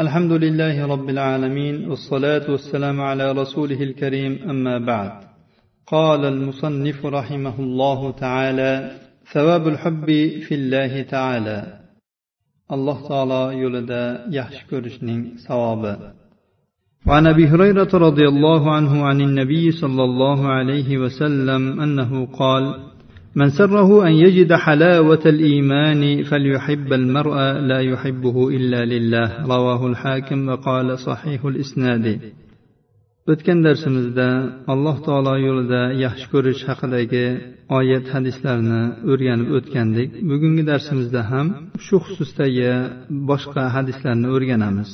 [0.00, 5.12] الحمد لله رب العالمين والصلاة والسلام على رسوله الكريم أما بعد.
[5.86, 8.90] قال المصنف رحمه الله تعالى
[9.32, 10.06] ثواب الحب
[10.48, 11.80] في الله تعالى.
[12.72, 16.12] الله تعالى يولد يحشكرشنين ثوابا
[17.06, 22.89] وعن أبي هريرة رضي الله عنه عن النبي صلى الله عليه وسلم أنه قال
[23.35, 27.35] من سره أن يجد حلاوة الإيمان فليحب المرء
[27.69, 32.19] لا يحبه إلا لله رواه الحاكم وقال صحيح الإسناد
[33.33, 34.27] o'tgan darsimizda
[34.73, 37.25] alloh taolo yo'lida yaxshi ko'rish haqidagi
[37.79, 41.47] oyat hadislarni o'rganib o'tgandik bugungi darsimizda ham
[41.85, 42.71] shu xususdagi
[43.29, 44.89] boshqa hadislarni o'rganamiz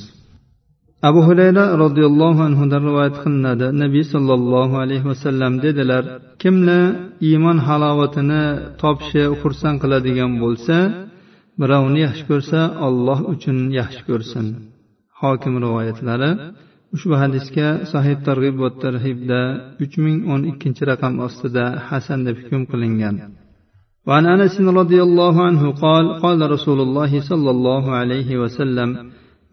[1.08, 6.04] abu hurayra roziyallohu anhudan rivoyat qilinadi nabiy sollallohu alayhi vasallam dedilar
[6.42, 6.80] kimni
[7.28, 8.42] iymon halovatini
[8.82, 10.76] topishi xursand qiladigan bo'lsa
[11.60, 14.46] birovni yaxshi ko'rsa olloh uchun yaxshi ko'rsin
[15.20, 16.30] hokim rivoyatlari
[16.94, 19.40] ushbu hadisga sahih targ'ib va tarhibda
[19.84, 23.16] uch ming o'n ikkinchi raqam ostida hasan deb hukm qilingan
[24.08, 28.88] وعن انس رضي الله عنه قال قال رسول الله صلى الله عليه وسلم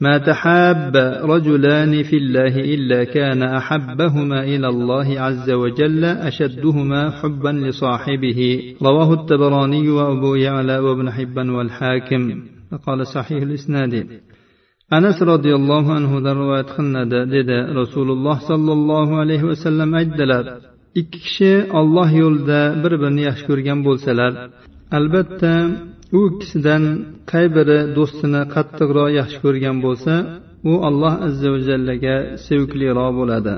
[0.02, 8.40] ما تحاب رجلان في الله إلا كان أحبهما إلى الله عز وجل أشدهما حبا لصاحبه
[8.82, 12.44] رواه التبراني وأبو يعلى وابن حبا والحاكم
[12.86, 13.94] قال صحيح الإسناد
[14.98, 20.44] anas roziyallohu anhudan rivoyat qilinadi dedi rasululloh sollallohu alayhi vasallam aytdilar
[21.00, 24.32] ikki kishi olloh yo'lida bir birini yaxshi ko'rgan bo'lsalar
[24.98, 25.54] albatta
[26.18, 26.84] u ikkisidan
[27.32, 30.14] qay biri do'stini qattiqroq yaxshi ko'rgan bo'lsa
[30.72, 33.54] u alloh azza va jallaga sevikliroq bo'ladi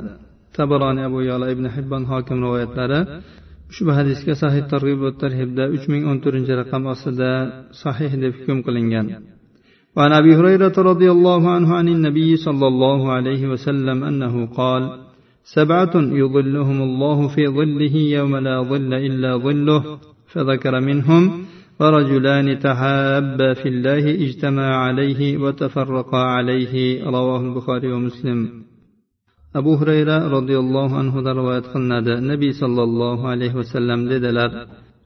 [0.58, 3.00] tabaroniy abu yola ibn hibbon hokim rivoyatlari
[3.72, 7.32] ushbu hadisga sahih targ'ib va tarhibda uch ming o'n to'rtinchi raqam ostida
[7.84, 9.08] sahih deb hukm qilingan
[9.98, 14.84] وعن ابي هريره رضي الله عنه عن النبي صلى الله عليه وسلم انه قال
[15.44, 19.82] سبعه يظلهم الله في ظله يوم لا ظل الا ظله
[20.32, 21.24] فذكر منهم
[21.80, 26.74] ورجلان تحابا في الله اجتمعا عليه وتفرقا عليه
[27.16, 28.40] رواه البخاري ومسلم
[29.60, 34.50] abu hurayra roziyallohu anhudan rivoyat qilinadi nabiy sollallohu alayhi vasallam dedilar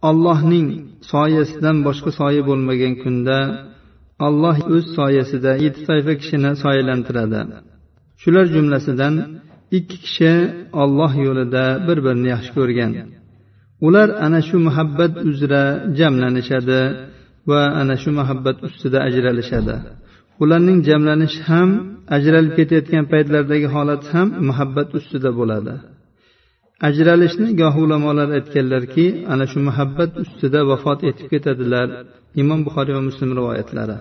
[0.09, 0.67] allohning
[1.13, 3.37] soyasidan boshqa soya bo'lmagan kunda
[4.27, 7.41] alloh o'z soyasida yetti toifa kishini soyalantiradi
[8.21, 9.13] shular jumlasidan
[9.77, 10.31] ikki kishi
[10.83, 12.91] olloh yo'lida bir birini yaxshi ko'rgan
[13.87, 15.63] ular ana shu muhabbat uzra
[15.99, 16.81] jamlanishadi
[17.49, 19.75] va ana shu muhabbat ustida ajralishadi
[20.43, 21.69] ularning jamlanishi ham
[22.15, 25.73] ajralib ketayotgan paytlaridagi holat ham muhabbat ustida bo'ladi
[26.87, 31.87] ajralishni goh ulamolar aytganlarki ana shu muhabbat ustida vafot etib ketadilar
[32.41, 33.97] imom buxoriy va muslim rivoyatlari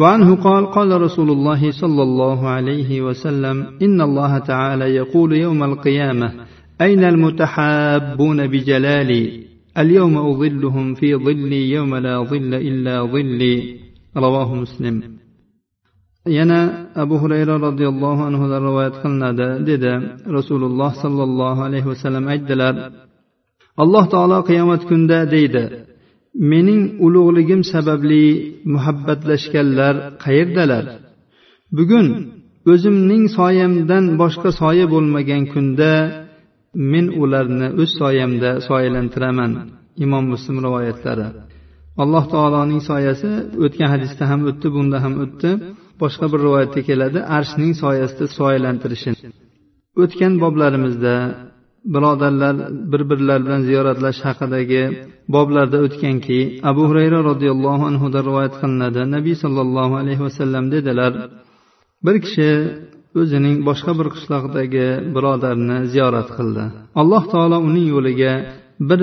[0.00, 6.28] وعنه قال قال رسول الله صلى الله عليه وسلم إن الله تعالى يقول يوم القيامة
[6.80, 9.22] أين المتحابون بجلالي
[9.78, 13.54] اليوم أظلهم في ظلي يوم لا ظل إلا ظلي
[14.16, 15.02] رواه مسلم
[16.26, 16.60] yana
[16.94, 19.92] abu hurayra roziyallohu anhudan rivoyat qilinadi dedi
[20.36, 22.74] rasululloh sollallohu alayhi vasallam aytdilar
[23.82, 25.64] alloh taolo qiyomat kunida deydi
[26.52, 28.24] mening ulug'ligim sababli
[28.74, 30.84] muhabbatlashganlar qayerdalar
[31.76, 32.06] bugun
[32.72, 35.92] o'zimning soyamdan boshqa soya bo'lmagan kunda
[36.91, 39.51] men ularni o'z soyamda soyalantiraman
[40.05, 41.27] imom muslim rivoyatlari.
[42.03, 43.29] Alloh taoloning soyasi
[43.65, 45.49] o'tgan hadisda ham o'tdi bunda ham o'tdi.
[46.01, 49.11] Boshqa bir rivoyatda keladi arshning soyasida soyalantirishi
[50.03, 51.13] o'tgan boblarimizda
[51.93, 52.55] birodarlar
[52.91, 54.83] bir birlari bilan ziyoratlash haqidagi
[55.35, 56.39] boblarda o'tganki
[56.69, 59.01] abu hurayra roziyallohu anhudan rivoyat qilinadi.
[59.15, 61.13] Nabiy sollallohu alayhi vasallam dedilar
[62.05, 62.49] bir kishi
[63.21, 66.63] o'zining boshqa bir qishloqdagi birodarni ziyorat qildi.
[67.01, 68.33] Alloh taolo uning yo'liga
[68.89, 68.99] bir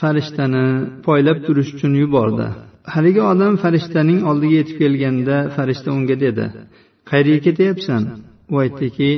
[0.00, 0.66] farishtani
[1.06, 2.46] poylab turish uchun yubordi.
[2.94, 6.44] Haligi odam farishtaning oldiga yetib kelganda farishta unga dedi
[7.10, 8.02] qayerga ketyapsan?
[8.52, 9.10] U aytdiki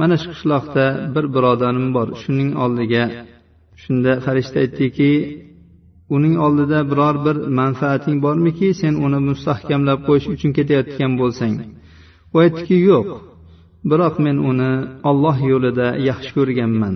[0.00, 0.84] mana shu qishloqda
[1.14, 3.04] bir birodarim bor shuning oldiga.
[3.82, 5.10] Shunda farishta aytdiki
[6.16, 11.54] uning oldida biror bir manfaating bormiki sen uni mustahkamlab qo'yish uchun ketayotgan bo'lsang.
[12.34, 13.06] U aytdiki yo'q
[13.90, 14.72] biroq men uni
[15.10, 16.94] olloh yo'lida yaxshi ko'rganman.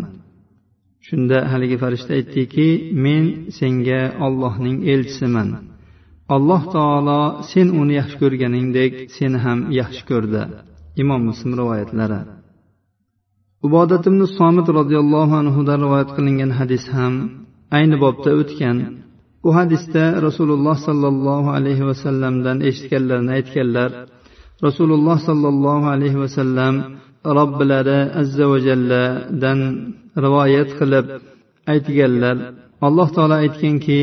[1.07, 2.69] Shunda haligi farishta aytdiki
[3.05, 3.25] men
[3.59, 5.49] senga ollohning elchisiman.
[6.37, 10.43] Alloh taolo sen uni yaxshi ko'rganingdek seni ham yaxshi ko'rdi.
[11.03, 12.21] Imom muslim rivoyatlari.
[13.67, 17.15] Ubodat ibn somit roziyallohu anhudan rivoyat qilingan hadis ham
[17.77, 18.77] ayni bobda o'tgan.
[19.49, 23.91] U hadisda rasululloh sollallohu alayhi vasallamdan eshitganlarini aytganlar
[24.67, 26.75] rasululloh sollallohu alayhi vasallam
[27.39, 29.59] robbilari azza va jalladan
[30.25, 31.07] rivoyat qilib
[31.73, 32.37] aytganlar
[32.87, 34.01] alloh taolo aytganki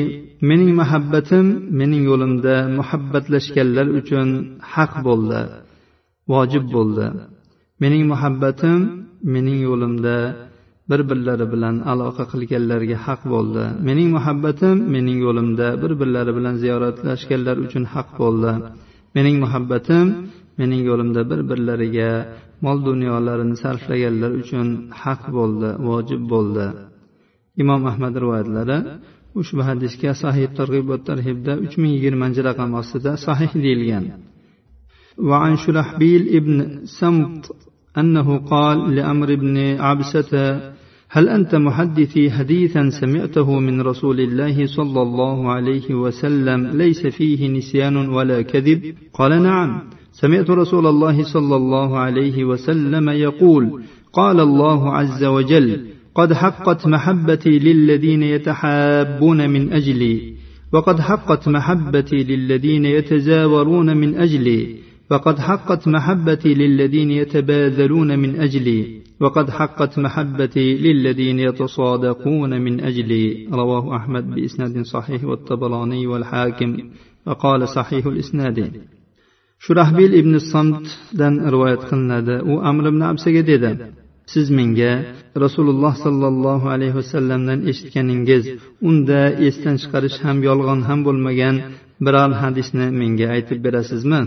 [0.49, 1.45] mening muhabbatim
[1.79, 4.27] mening yo'limda muhabbatlashganlar uchun
[4.73, 5.41] haq bo'ldi
[6.31, 7.05] vojib bo'ldi.
[7.83, 8.79] Mening muhabbatim
[9.33, 10.17] mening yo'limda
[10.89, 13.63] bir birlari bilan aloqa qilganlarga haq bo'ldi.
[13.87, 18.51] Mening muhabbatim mening yo'limda bir birlari bilan ziyoratlashganlar uchun haq bo'ldi.
[19.15, 20.05] Mening muhabbatim
[20.58, 22.10] mening yo'limda bir birlariga
[22.64, 24.66] mol dunyolarini sarflaganlar uchun
[25.02, 26.66] haq bo'ldi vojib bo'ldi
[27.62, 28.78] imom ahmad rivoyatlari
[29.40, 34.04] ushbu hadisga sahih targ'ib va tarhibda uch ming yigirmanchi raqam ostida sahih deyilgan
[35.30, 37.56] وعن شرحبيل ابن سمط
[37.98, 39.56] أنه قال لأمر بن
[39.86, 40.32] عبسة
[41.08, 47.96] هل أنت محدثي حديثا سمعته من رسول الله صلى الله عليه وسلم ليس فيه نسيان
[47.96, 49.70] ولا كذب قال نعم
[50.21, 53.83] سمعت رسول الله صلى الله عليه وسلم يقول
[54.13, 55.85] قال الله عز وجل
[56.15, 60.33] قد حقت محبتي للذين يتحابون من أجلي
[60.73, 64.75] وقد حقت محبتي للذين يتزاورون من أجلي
[65.11, 73.47] وقد حقت محبتي للذين يتباذلون من أجلي وقد حقت محبتي للذين يتصادقون من أجلي.
[73.51, 76.77] رواه أحمد بإسناد صحيح والطبراني والحاكم
[77.27, 78.71] وقال صحيح الإسناد.
[79.63, 82.35] Shurahbil ibn samtdan rivoyat qilinadi.
[82.51, 83.71] U amr ibn absaga dedi
[84.33, 84.91] siz menga
[85.43, 88.43] rasululloh sollallohu alayhi vasallamdan eshitganingiz
[88.89, 91.55] unda esdan chiqarish ham yolg'on ham bo'lmagan
[92.05, 94.21] biror hadisni menga aytib berasizmi?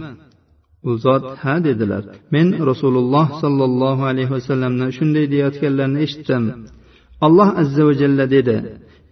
[0.89, 2.03] U zot ha dedilar
[2.35, 6.45] men rasululloh sollallohu alayhi vasallamni shunday deyayotganlarini eshitdim.
[7.27, 8.57] Alloh azza va jalla dedi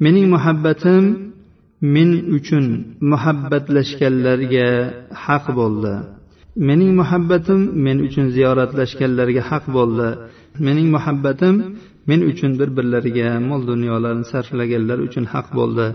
[0.05, 1.05] mening muhabbatim
[1.81, 2.65] men uchun
[3.13, 4.69] muhabbatlashganlarga
[5.25, 5.95] haq bo'ldi.
[6.69, 10.09] Mening muhabbatim men uchun ziyoratlashganlarga haq bo'ldi.
[10.67, 11.55] Mening muhabbatim
[12.09, 15.87] men uchun bir birlariga mol dunyolarni sarflaganlar uchun haq bo'ldi.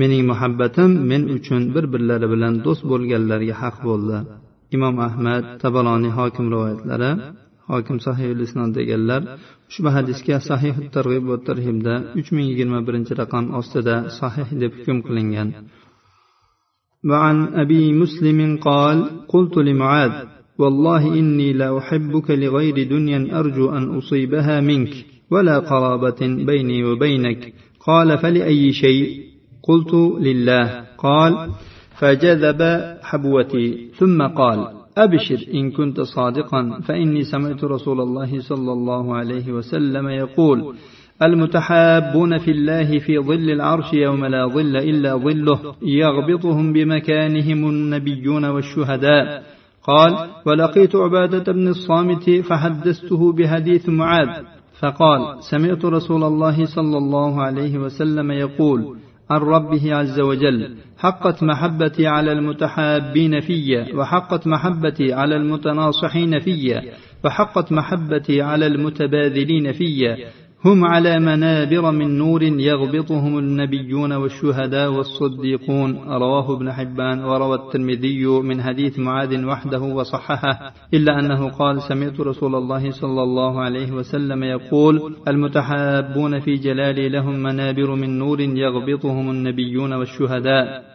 [0.00, 4.16] Mening muhabbatim men uchun bir birlari bilan do'st bo'lganlarga haq bo'ldi.
[4.76, 7.10] Imom ahmad tabaloniy hokim rivoyatlari.
[7.71, 9.21] hokim sahihul isnon deganlar
[9.69, 14.97] ushbu hadisga sahih targ'ib va tarhibda uch ming yigirma birinchi raqam ostida sahih deb hukm
[15.07, 15.49] qilingan
[17.09, 18.97] وعن أبي مسلم قال
[19.33, 20.13] قلت لمعاذ
[20.57, 24.93] والله إني لا أحبك لغير دنيا أرجو أن أصيبها منك
[25.31, 29.07] ولا قرابة بيني وبينك قال فلأي شيء
[29.63, 29.93] قلت
[30.27, 30.65] لله
[30.97, 31.49] قال
[31.99, 32.61] فجذب
[33.01, 40.08] حبوتي ثم قال أبشر إن كنت صادقا فإني سمعت رسول الله صلى الله عليه وسلم
[40.08, 40.74] يقول
[41.22, 49.42] المتحابون في الله في ظل العرش يوم لا ظل إلا ظله يغبطهم بمكانهم النبيون والشهداء.
[49.82, 54.44] قال ولقيت عبادة بن الصامت فحدثته بحديث معاذ.
[54.80, 58.96] فقال سمعت رسول الله صلى الله عليه وسلم يقول
[59.30, 66.82] عن ربه عز وجل حقت محبتي على المتحابين في وحقت محبتي على المتناصحين في
[67.24, 70.16] وحقت محبتي على المتباذلين في
[70.64, 75.90] هم على منابر من نور يغبطهم النبيون والشهداء والصديقون.
[76.08, 82.54] رواه ابن حبان وروى الترمذي من حديث معاذ وحده وصححه إلا أنه قال سمعت رسول
[82.54, 89.92] الله صلى الله عليه وسلم يقول المتحابون في جلالي لهم منابر من نور يغبطهم النبيون
[89.92, 90.90] والشهداء.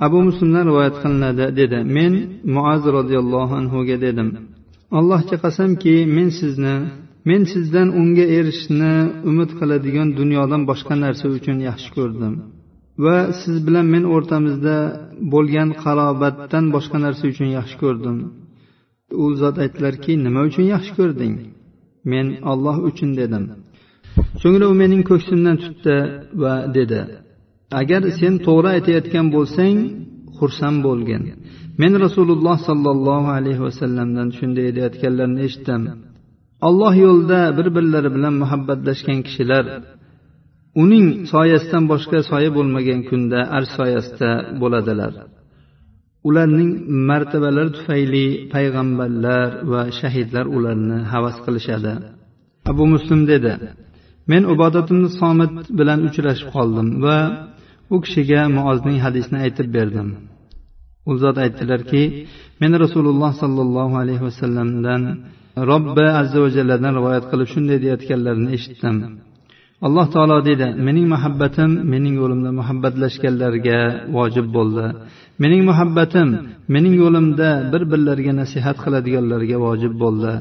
[0.00, 2.12] abu muslimdan rivoyat qilinadi dedi men
[2.56, 4.28] muaz roziyallohu anhuga dedim
[4.98, 6.74] allohga qasamki men sizni
[7.28, 8.94] men sizdan unga erishishni
[9.30, 12.34] umid qiladigan dunyodan boshqa narsa uchun yaxshi ko'rdim.
[13.04, 14.76] Va siz bilan men o'rtamizda
[15.32, 18.16] bo'lgan qarobatdan boshqa narsa uchun yaxshi ko'rdim.
[19.22, 21.34] U zot aytdilarki nima uchun yaxshi ko'rding?
[22.12, 23.44] Men olloh uchun dedim.
[24.42, 25.96] So'ngra u mening ko'ksimdan tutdi
[26.42, 27.00] va dedi
[27.80, 29.76] agar sen to'g'ri aytayotgan bo'lsang
[30.38, 31.22] xursand bo'lgin.
[31.80, 35.82] Men rasululloh sollallohu alayhi vasallamdan shunday deyayotganlarini eshitdim.
[36.68, 39.64] Alloh yo'lida bir birlari bilan muhabbatlashgan kishilar
[40.82, 45.12] uning soyasidan boshqa soya bo'lmagan kunda arsh soyasida bo'ladilar.
[46.28, 46.70] Ularning
[47.10, 51.92] martabalari tufayli payg'ambarlar va shahidlar ularni havas qilishadi.
[52.70, 53.52] Abu muslim dedi
[54.30, 57.18] men ubodatimni somit bilan uchrashib qoldim va
[57.94, 60.08] u kishiga muozning hadisini aytib berdim.
[61.10, 62.02] U zot aytdilarki
[62.60, 65.02] men rasululloh sollallohu alayhi vasallamdan
[65.70, 68.96] robbi azza va jalladan rivoyat qilib shunday deyayotganlarini eshitdim.
[69.86, 73.80] Alloh taolo deydi mening muhabbatim mening yo'limda muhabbatlashganlarga
[74.16, 74.86] vojib bo'ldi.
[75.42, 76.28] Mening muhabbatim
[76.74, 80.32] mening yo'limda bir birlariga nasihat qiladiganlarga vojib bo'ldi.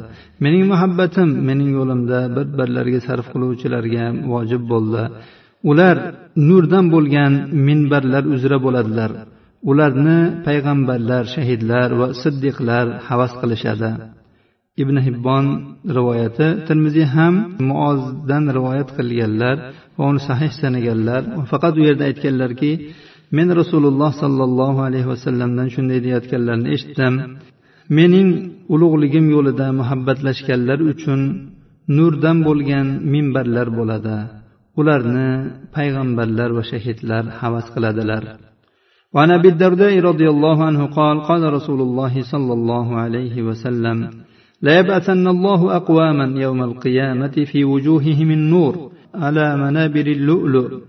[0.43, 5.03] Mening muhabbatim mening yo'limda bir birlariga sarf qiluvchilarga vojib bo'ldi.
[5.69, 5.95] Ular
[6.48, 7.31] nurdan bo'lgan
[7.67, 9.12] minbarlar uzra bo'ladilar.
[9.72, 13.91] Ularni payg'ambarlar shahidlar va siddiqlar havas qilishadi.
[14.83, 15.45] ibn hibbon
[15.97, 17.35] rivoyati termiziy ham
[17.71, 19.57] muozdan rivoyat qilganlar
[19.97, 22.73] va uni sahih sanaganlar faqat u yerda aytganlarki
[23.37, 27.14] men rasululloh sollallohu alayhi vasallamdan shunday deyayotganlarini eshitdim
[27.99, 28.29] mening
[28.75, 31.21] ulug'ligim yo'lida muhabbatlashganlar uchun
[31.97, 34.17] nurdan bo'lgan minbarlar bo'ladi
[34.81, 35.31] ularni
[35.76, 38.25] payg'ambarlar va shahidlar havas qiladilar
[39.14, 43.99] وعن ابي الدرداء رضي الله عنه قال قال رسول الله صلى الله عليه وسلم
[44.62, 50.82] لا يبعثن الله أقواما يوم القيامة في وجوههم النور على منابر اللؤلؤ.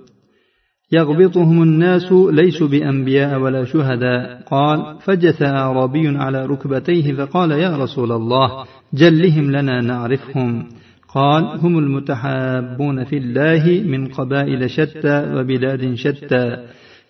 [0.93, 4.43] يغبطهم الناس ليسوا بأنبياء ولا شهداء.
[4.51, 10.69] قال فجث أعرابي على ركبتيه فقال يا رسول الله جلهم لنا نعرفهم.
[11.15, 16.65] قال هم المتحابون في الله من قبائل شتى وبلاد شتى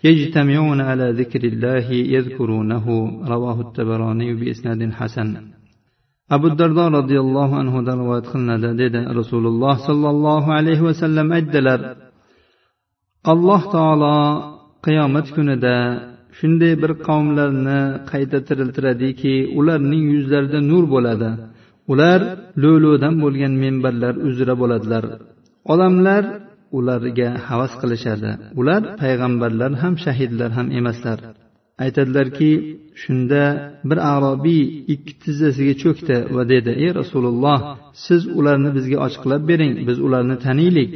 [0.05, 2.87] يجتمعون على ذكر الله يذكرونه.
[3.29, 5.56] رواه التبراني بإسناد حسن.
[6.35, 11.81] Abu dardo roziyallohu anhudan rivoyat qilinadi dedi rasululloh sollallohu alayhi vasallam aytdilar
[13.33, 14.17] alloh taolo
[14.87, 15.77] qiyomat kunida
[16.39, 17.81] shunday bir qavmlarni
[18.11, 21.31] qayta tiriltiradiki ularning yuzlarida nur bo'ladi.
[21.93, 22.21] Ular
[22.63, 25.05] lo'lo'dan bo'lgan minbarlar uzra bo'ladilar.
[25.73, 26.23] Odamlar
[26.79, 28.31] ularga havas qilishadi.
[28.61, 31.19] Ular payg'ambarlar ham shahidlar ham emaslar.
[31.85, 32.51] Aytadilarki
[33.03, 33.43] shunda
[33.89, 34.63] bir arobiy
[34.95, 37.59] ikki tizzasiga cho'kdi va dedi ey rasululloh
[38.07, 40.93] siz ularni bizga ochiqlab bering biz ularni taniylik.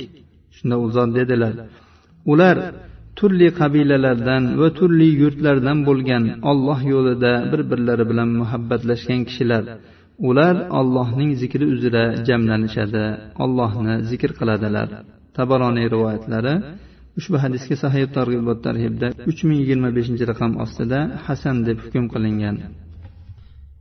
[0.57, 1.55] Shunda u zot dedilar
[2.33, 2.57] ular
[3.19, 9.65] turli qabilalardan va turli yurtlardan bo'lgan olloh yo'lida bir birlari bilan muhabbatlashgan kishilar.
[10.29, 13.05] Ular ollohning zikri uzra jamlanishadi
[13.45, 14.89] ollohni zikr qiladilar.
[15.37, 16.55] Tabaroniy rivoyatlari
[17.21, 22.57] ushbu hadisga sahih targ'ibot tarhibda uch ming yigirma beshinchi raqam ostida hasan deb hukm qilingan.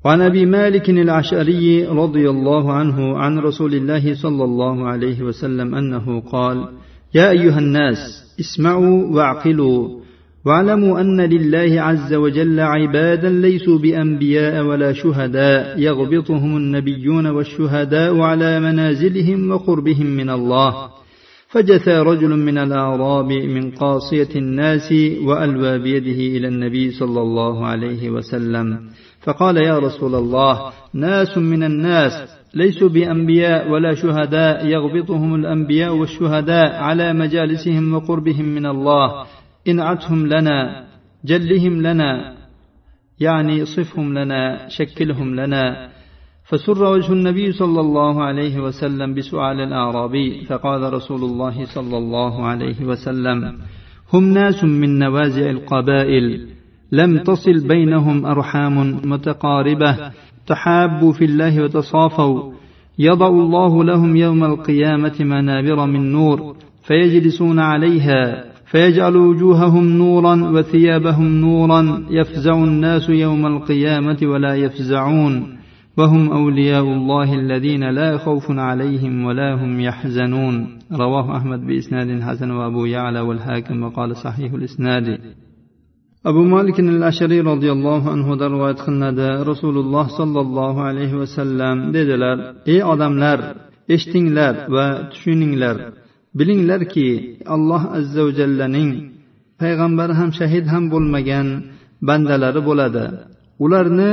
[0.06, 6.20] وعن ابي مالك الاشعري رضي الله عنه عن رسول الله صلى الله عليه وسلم انه
[6.20, 6.58] قال
[7.14, 7.98] يا ايها الناس
[8.40, 10.00] اسمعوا واعقلوا
[10.46, 19.52] واعلموا ان لله عز وجل عبادا ليسوا بانبياء ولا شهداء يغبطهم النبيون والشهداء على منازلهم
[19.52, 20.90] وقربهم من الله
[21.50, 28.90] فجثى رجل من الأعراب من قاصية الناس وألوى بيده إلى النبي صلى الله عليه وسلم.
[29.20, 32.14] فقال يا رسول الله ناس من الناس
[32.54, 39.26] ليسوا بأنبياء ولا شهداء يغبطهم الأنبياء والشهداء على مجالسهم وقربهم من الله.
[39.68, 40.86] انعتهم لنا
[41.26, 42.36] جلهم لنا
[43.20, 45.90] يعني صفهم لنا شكلهم لنا.
[46.50, 52.86] فسر وجه النبي صلى الله عليه وسلم بسؤال الأعرابي فقال رسول الله صلى الله عليه
[52.86, 53.58] وسلم
[54.14, 56.48] هم ناس من نوازع القبائل
[56.92, 60.12] لم تصل بينهم أرحام متقاربة
[60.48, 62.52] تحابوا في الله وتصافوا
[63.00, 72.06] يضع الله لهم يوم القيامة منابر من نور فيجلسون عليها فيجعل وجوههم نورا وثيابهم نورا
[72.10, 75.59] يفزع الناس يوم القيامة ولا يفزعون.
[75.99, 82.85] وهم أولياء الله الذين لا خوف عليهم ولا هم يحزنون رواه أحمد بإسناد حسن وأبو
[82.85, 85.21] يعلى والحاكم وقال صحيح الإسناد
[86.25, 92.37] abu malik al ashariy roziyallohu anhudan rivoyat qilinadi rasululloh sollallohu alayhi vasallam dedilar
[92.73, 93.39] ey odamlar
[93.95, 95.77] eshitinglar va tushuninglar
[96.39, 97.09] bilinglarki
[97.55, 98.91] alloh azza va jallaning
[99.63, 101.47] payg'ambari ham shahid ham bo'lmagan
[102.09, 103.05] bandalari bo'ladi
[103.65, 104.13] ularni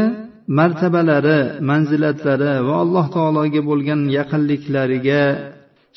[0.59, 1.39] martabalari
[1.71, 5.23] manzilatlari va alloh taologa bo'lgan yaqinliklariga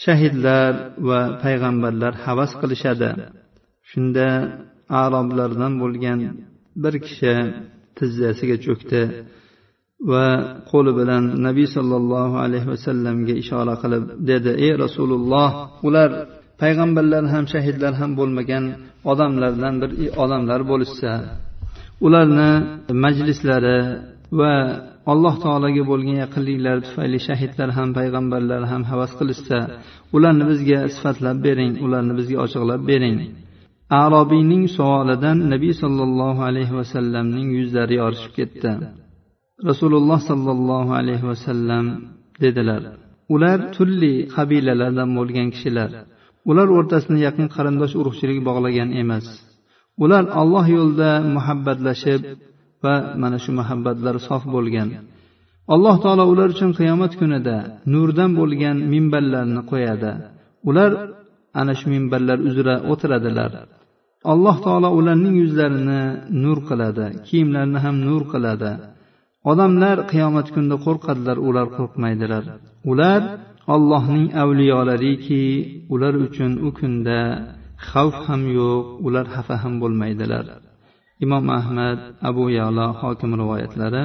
[0.04, 0.72] shahidlar
[1.08, 3.10] va payg'ambarlar havas qilishadi.
[3.90, 4.28] Shunda
[5.04, 6.20] aroblardan bo'lgan
[6.84, 7.34] bir kishi
[7.98, 9.02] tizzasiga cho'kdi
[10.12, 10.26] va
[10.72, 15.50] qo'li bilan nabiy sollallohu alayhi vasallamga ishora qilib dedi ey rasululloh
[15.88, 16.10] ular
[16.62, 18.64] payg'ambarlar ham shahidlar ham bo'lmagan
[19.12, 19.92] odamlardan bir
[20.24, 21.12] odamlar bo'lishsa
[22.06, 22.52] ularni
[23.04, 23.78] majlislari
[24.40, 24.54] va
[25.12, 29.58] alloh taologa bo'lgan yaqinliklari tufayli shahidlar ham payg'ambarlar ham havas qilishsa
[30.16, 33.18] ularni bizga sifatlab bering ularni bizga ochiqlab bering.
[34.04, 38.72] Arobiyning savolidan nabiy sollallohu alayhi vasallamning yuzlari yorishib ketdi.
[39.70, 41.86] Rasululloh sollallohu alayhi vasallam
[42.44, 42.82] dedilar
[43.34, 45.90] ular turli qabilalardan bo'lgan kishilar.
[46.50, 49.26] Ular o'rtasini yaqin qarindosh urug'chilik bog'lagan emas.
[50.04, 52.22] Ular alloh yo'lida muhabbatlashib
[52.84, 54.90] va mana shu muhabbatlari sof bo'lgan.
[55.74, 57.58] Alloh taolo ular uchun qiyomat kunida
[57.94, 60.12] nurdan bo'lgan minbarlarni qo'yadi.
[60.70, 60.92] Ular
[61.62, 63.52] ana shu minbarlar uzra o'tiradilar.
[64.34, 66.02] Alloh taolo ularning yuzlarini
[66.44, 68.72] nur qiladi kiyimlarini ham nur qiladi.
[69.52, 72.44] Odamlar qiyomat kunida qo'rqadilar ular qo'rqmaydilar.
[72.92, 73.22] Ular
[73.76, 75.44] ollohning avliyolariki
[75.94, 77.20] ular uchun u kunda
[77.90, 80.46] xavf ham yo'q ular xafa ham bo'lmaydilar.
[81.26, 82.00] Imom ahmad
[82.30, 84.04] abu yalo hokim rivoyatlari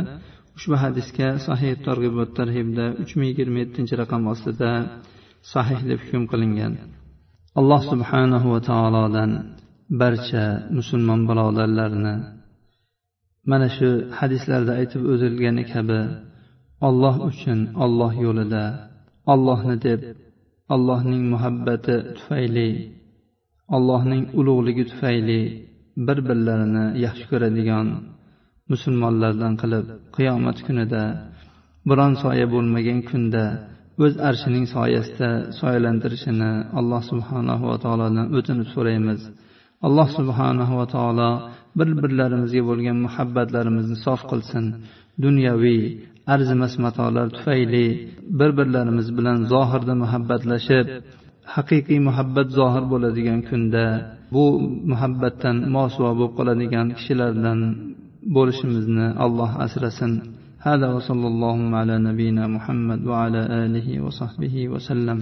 [0.57, 4.71] ushbu hadisga sahih targ'ibot tarhibda uch ming yigirma yettinchi raqam ostida
[5.53, 6.73] sahih deb hukm qilingan.
[7.61, 9.31] Alloh subhanahu va taolodan
[10.01, 10.45] barcha
[10.77, 12.15] musulmon birodarlarni
[13.51, 16.01] mana shu hadislarda aytib o'tilgani kabi
[16.89, 18.65] olloh uchun olloh yo'lida
[19.33, 20.01] ollohni deb
[20.75, 22.71] allohning muhabbati tufayli
[23.77, 25.41] allohning ulug'ligi tufayli
[26.07, 27.87] bir birlarini yaxshi ko'radigan
[28.73, 29.87] musulmonlardan qilib
[30.17, 31.03] qiyomat kunida
[31.89, 33.45] biron soya bo'lmagan kunda
[34.05, 39.21] o'z arshining soyasida soyalantirishini alloh subhanahu va taolodan o'tinib so'raymiz.
[39.87, 41.31] Alloh subhanahu va taolo
[41.79, 44.65] bir birlarimizga bo'lgan muhabbatlarimizni sof qilsin.
[45.25, 45.83] Dunyoviy
[46.35, 47.87] arzimas matolar tufayli
[48.39, 50.87] bir birlarimiz bilan zohirda muhabbatlashib
[51.56, 53.86] haqiqiy muhabbat zohir bo'ladigan kunda
[54.34, 54.44] bu
[54.92, 57.60] muhabbatdan mosuvo bo'lib qoladigan kishilardan
[58.36, 60.14] bo'lishimizni alloh asrasin
[60.70, 65.20] هذا وصلى الله على نبينا محمد وعلى آله وصحبه وسلم